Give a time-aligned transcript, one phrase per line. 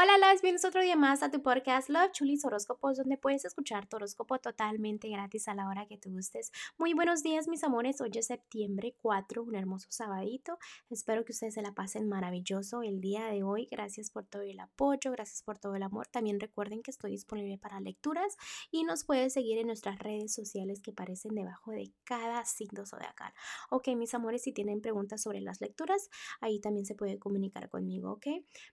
[0.00, 3.88] Hola, las bienvenidos otro día más a tu podcast Love Chulis Horóscopos, donde puedes escuchar
[3.88, 6.52] tu horóscopo totalmente gratis a la hora que te gustes.
[6.78, 8.00] Muy buenos días, mis amores.
[8.00, 10.56] Hoy es septiembre 4, un hermoso sabadito.
[10.88, 13.66] Espero que ustedes se la pasen maravilloso el día de hoy.
[13.72, 16.06] Gracias por todo el apoyo, gracias por todo el amor.
[16.06, 18.36] También recuerden que estoy disponible para lecturas
[18.70, 23.32] y nos puedes seguir en nuestras redes sociales que aparecen debajo de cada signo zodiacal.
[23.68, 26.08] Ok, mis amores, si tienen preguntas sobre las lecturas,
[26.40, 28.26] ahí también se puede comunicar conmigo, ok.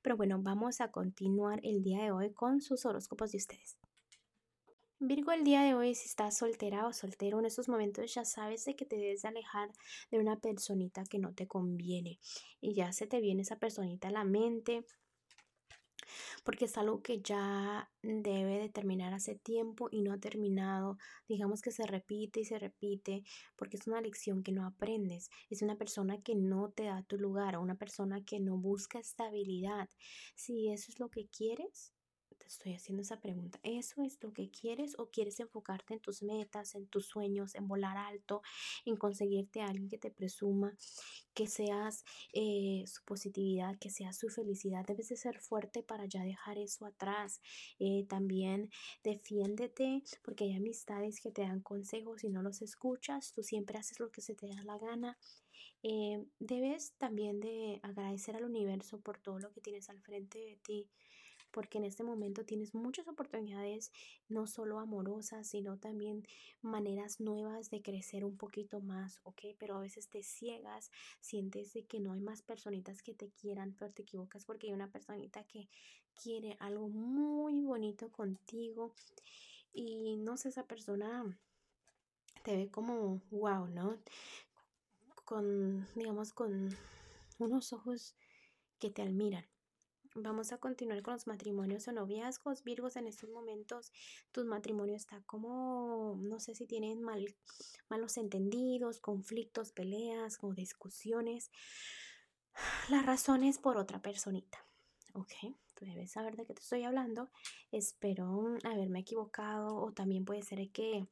[0.04, 3.78] Pero bueno, vamos a continuar continuar el día de hoy con sus horóscopos de ustedes.
[5.00, 8.66] Virgo, el día de hoy, si estás soltera o soltero en estos momentos, ya sabes
[8.66, 9.70] de que te debes alejar
[10.12, 12.20] de una personita que no te conviene.
[12.60, 14.86] Y ya se te viene esa personita a la mente,
[16.44, 20.98] porque es algo que ya debe de terminar hace tiempo y no ha terminado.
[21.28, 23.24] Digamos que se repite y se repite
[23.56, 25.30] porque es una lección que no aprendes.
[25.50, 29.90] Es una persona que no te da tu lugar, una persona que no busca estabilidad.
[30.36, 31.95] Si eso es lo que quieres,
[32.46, 33.60] estoy haciendo esa pregunta.
[33.64, 37.68] ¿Eso es lo que quieres o quieres enfocarte en tus metas, en tus sueños, en
[37.68, 38.42] volar alto,
[38.86, 40.76] en conseguirte a alguien que te presuma,
[41.34, 44.86] que seas eh, su positividad, que sea su felicidad?
[44.86, 47.42] Debes de ser fuerte para ya dejar eso atrás.
[47.80, 48.70] Eh, también
[49.04, 53.34] defiéndete porque hay amistades que te dan consejos y no los escuchas.
[53.34, 55.18] Tú siempre haces lo que se te da la gana.
[55.84, 60.56] Eh, debes también de agradecer al universo por todo lo que tienes al frente de
[60.58, 60.90] ti
[61.56, 63.94] porque en este momento tienes muchas oportunidades,
[64.28, 66.28] no solo amorosas, sino también
[66.62, 69.56] maneras nuevas de crecer un poquito más, ¿ok?
[69.58, 73.74] Pero a veces te ciegas, sientes de que no hay más personitas que te quieran,
[73.80, 75.70] pero te equivocas porque hay una personita que
[76.22, 78.94] quiere algo muy bonito contigo
[79.72, 81.24] y no sé, esa persona
[82.44, 83.98] te ve como wow, ¿no?
[85.24, 86.78] Con, digamos, con
[87.40, 88.14] unos ojos
[88.78, 89.46] que te admiran.
[90.18, 92.64] Vamos a continuar con los matrimonios o noviazgos.
[92.64, 93.92] Virgos, en estos momentos
[94.32, 97.36] tu matrimonio está como, no sé si tienen mal,
[97.90, 101.52] malos entendidos, conflictos, peleas o discusiones.
[102.90, 104.66] La razón es por otra personita.
[105.16, 105.34] Ok,
[105.74, 107.30] tú debes saber de qué te estoy hablando.
[107.74, 111.06] Espero haberme equivocado o también puede ser que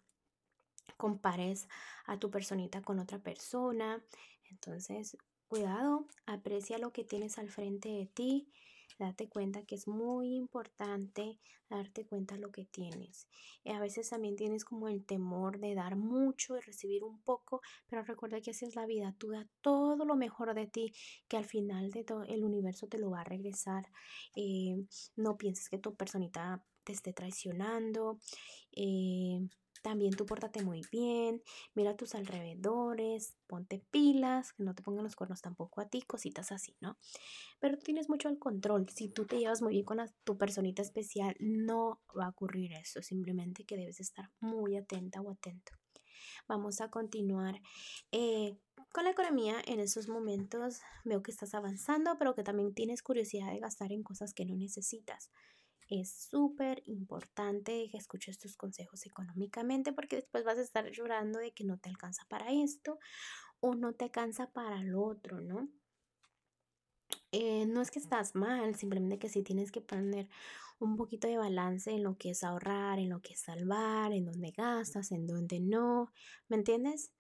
[0.96, 1.68] compares
[2.06, 4.02] a tu personita con otra persona.
[4.50, 5.18] Entonces,
[5.50, 8.54] cuidado, aprecia lo que tienes al frente de ti
[9.00, 11.40] date cuenta que es muy importante
[11.70, 13.28] darte cuenta lo que tienes.
[13.66, 18.04] a veces también tienes como el temor de dar mucho y recibir un poco, pero
[18.04, 19.16] recuerda que así es la vida.
[19.18, 20.94] Tú da todo lo mejor de ti,
[21.28, 23.86] que al final de todo el universo te lo va a regresar.
[24.36, 24.76] Eh,
[25.16, 28.20] no pienses que tu personita te esté traicionando.
[28.76, 29.40] Eh,
[29.84, 31.44] también tú pórtate muy bien,
[31.76, 36.52] mira tus alrededores, ponte pilas, que no te pongan los cuernos tampoco a ti, cositas
[36.52, 36.98] así, ¿no?
[37.60, 38.88] Pero tú tienes mucho el control.
[38.90, 43.02] Si tú te llevas muy bien con tu personita especial, no va a ocurrir eso.
[43.02, 45.74] Simplemente que debes estar muy atenta o atento.
[46.48, 47.62] Vamos a continuar
[48.12, 48.58] eh,
[48.94, 49.62] con la economía.
[49.66, 54.04] En esos momentos veo que estás avanzando, pero que también tienes curiosidad de gastar en
[54.04, 55.30] cosas que no necesitas
[56.02, 61.52] es súper importante que escuches tus consejos económicamente porque después vas a estar llorando de
[61.52, 63.00] que no te alcanza para esto
[63.60, 65.70] o no te alcanza para lo otro, ¿no?
[67.32, 70.30] Eh, no es que estás mal, simplemente que sí tienes que poner
[70.80, 74.26] un poquito de balance en lo que es ahorrar, en lo que es salvar, en
[74.26, 76.12] dónde gastas, en dónde no,
[76.48, 77.12] ¿me entiendes?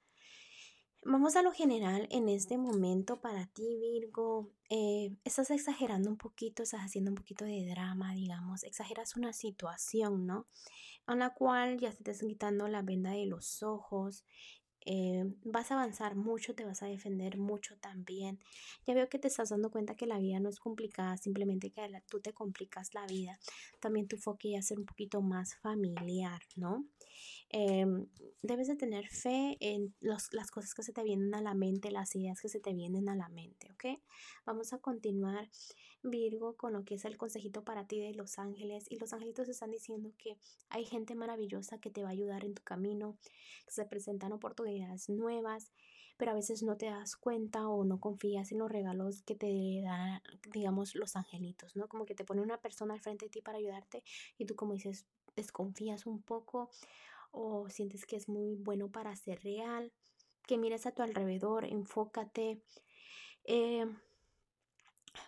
[1.05, 4.49] Vamos a lo general en este momento para ti, Virgo.
[4.69, 8.63] Eh, estás exagerando un poquito, estás haciendo un poquito de drama, digamos.
[8.63, 10.47] Exageras una situación, ¿no?
[11.05, 14.23] En la cual ya te estás quitando la venda de los ojos.
[14.85, 18.39] Eh, vas a avanzar mucho, te vas a defender mucho también.
[18.85, 21.81] Ya veo que te estás dando cuenta que la vida no es complicada, simplemente que
[22.09, 23.39] tú te complicas la vida.
[23.79, 26.85] También tu enfoque ya ser un poquito más familiar, ¿no?
[27.49, 28.07] Em,
[28.41, 32.15] debes de tener fe en las cosas que se te vienen a la mente, las
[32.15, 33.69] ideas que se te vienen a la mente,
[34.45, 35.49] Vamos a continuar,
[36.03, 38.85] Virgo, con lo que es el consejito para ti de los ángeles.
[38.89, 40.37] Y los angelitos están diciendo que
[40.69, 43.17] hay gente maravillosa que te va a ayudar en tu camino,
[43.65, 45.71] que se presentan oportunidades nuevas,
[46.17, 49.81] pero a veces no te das cuenta o no confías en los regalos que te
[49.83, 50.21] dan,
[50.51, 51.87] digamos, los angelitos, ¿no?
[51.87, 54.03] Como que te pone una persona al frente de ti para ayudarte
[54.37, 55.05] y tú como dices,
[55.35, 56.69] desconfías un poco
[57.31, 59.91] o sientes que es muy bueno para ser real,
[60.45, 62.61] que mires a tu alrededor, enfócate,
[63.45, 63.85] eh,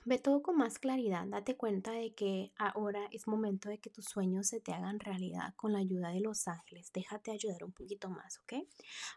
[0.06, 4.06] ve todo con más claridad, date cuenta de que ahora es momento de que tus
[4.06, 8.10] sueños se te hagan realidad con la ayuda de los ángeles, déjate ayudar un poquito
[8.10, 8.68] más, ¿ok?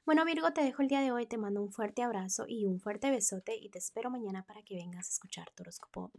[0.04, 2.80] Bueno Virgo, te dejo el día de hoy, te mando un fuerte abrazo y un
[2.80, 6.10] fuerte besote y te espero mañana para que vengas a escuchar tu horóscopo.